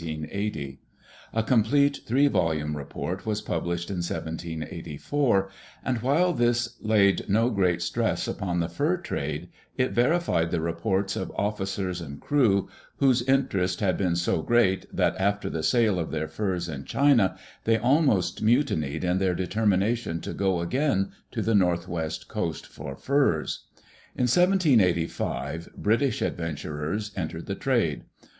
A 1.31 1.43
complete 1.45 1.99
three 2.07 2.27
volume 2.27 2.75
report 2.75 3.23
was 3.27 3.39
published 3.39 3.91
in 3.91 3.97
1784, 3.97 5.49
and 5.85 5.99
while 6.01 6.33
this 6.33 6.75
laid 6.81 7.29
no 7.29 7.51
great 7.51 7.83
stress 7.83 8.27
upon 8.27 8.59
the 8.59 8.67
fur 8.67 8.97
trade, 8.97 9.49
it 9.77 9.91
verified 9.91 10.49
the 10.49 10.59
reports 10.59 11.15
of 11.15 11.31
officers 11.35 12.01
and 12.01 12.19
crew, 12.19 12.67
whose 12.97 13.21
interest 13.21 13.79
had 13.79 13.95
been 13.95 14.15
so 14.15 14.41
great 14.41 14.87
that 14.91 15.15
after 15.19 15.51
the 15.51 15.61
sale 15.61 15.99
of 15.99 16.09
their 16.09 16.27
furs 16.27 16.67
in 16.67 16.83
China 16.83 17.37
they 17.65 17.77
almost 17.77 18.41
mutinied 18.41 19.03
in 19.03 19.19
their 19.19 19.35
determination 19.35 20.19
to 20.19 20.33
go 20.33 20.61
again 20.61 21.11
to 21.29 21.43
the 21.43 21.53
Northwest 21.53 22.27
Coast 22.27 22.65
for 22.65 22.95
furs. 22.95 23.65
In 24.15 24.23
1785 24.23 25.69
British 25.77 26.23
adventurers 26.23 27.11
entered 27.15 27.45
the 27.45 27.53
trade. 27.53 28.05